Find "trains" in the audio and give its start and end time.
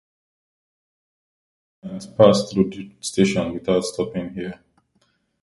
1.91-2.07